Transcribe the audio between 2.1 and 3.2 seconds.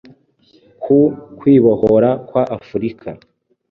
kwa Afurika.